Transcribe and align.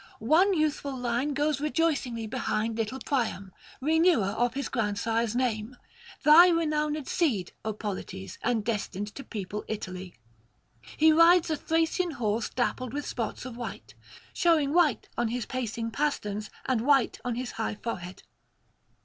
One 0.17 0.55
youthful 0.55 0.97
line 0.97 1.35
goes 1.35 1.61
rejoicingly 1.61 2.25
behind 2.25 2.75
little 2.75 2.97
Priam, 3.05 3.53
renewer 3.79 4.29
of 4.29 4.55
his 4.55 4.67
grandsire's 4.67 5.35
name, 5.35 5.77
thy 6.23 6.47
renowned 6.47 7.07
seed, 7.07 7.51
O 7.63 7.71
Polites, 7.71 8.39
and 8.41 8.65
destined 8.65 9.13
to 9.13 9.23
people 9.23 9.63
Italy; 9.67 10.15
he 10.97 11.11
rides 11.11 11.51
a 11.51 11.55
Thracian 11.55 12.13
horse 12.13 12.49
dappled 12.49 12.93
with 12.93 13.05
spots 13.05 13.45
of 13.45 13.55
white, 13.55 13.93
showing 14.33 14.73
white 14.73 15.07
on 15.19 15.27
his 15.27 15.45
pacing 15.45 15.91
pasterns 15.91 16.49
and 16.65 16.81
white 16.81 17.19
on 17.23 17.35
his 17.35 17.51
high 17.51 17.75
forehead. 17.75 18.23